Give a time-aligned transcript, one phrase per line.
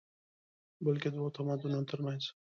[0.85, 2.23] بلکې دوو تمدنونو تر منځ